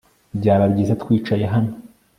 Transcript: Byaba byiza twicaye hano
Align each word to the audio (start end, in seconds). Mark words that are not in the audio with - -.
Byaba 0.39 0.65
byiza 0.73 0.99
twicaye 1.01 1.45
hano 1.53 1.71